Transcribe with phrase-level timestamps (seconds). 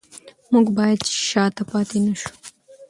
[0.51, 2.29] موږ باید شاته پاتې نشو.